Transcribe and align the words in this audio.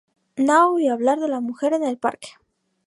Nao 0.47 0.79
y 0.79 0.87
hablar 0.87 1.19
de 1.19 1.27
la 1.27 1.41
mujer 1.41 1.73
en 1.73 1.83
el 1.83 1.99
parque. 1.99 2.29